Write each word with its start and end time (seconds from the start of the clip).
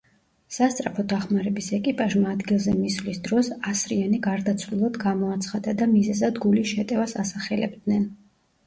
სასწრაფო 0.53 1.03
დახმარების 1.11 1.67
ეკიპაჟმა 1.77 2.31
ადგილზე 2.37 2.73
მისვლის 2.79 3.21
დროს 3.29 3.51
ასრიანი 3.75 4.23
გარდაცვლილად 4.31 4.99
გამოაცხადა 5.07 5.77
და 5.85 5.91
მიზეზად 5.95 6.43
გულის 6.49 6.75
შეტევას 6.75 7.17
ასახელებდნენ. 7.27 8.13